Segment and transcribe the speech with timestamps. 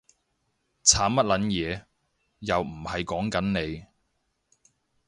[0.83, 1.85] 慘乜撚嘢？，
[2.39, 3.85] 又唔係溝緊你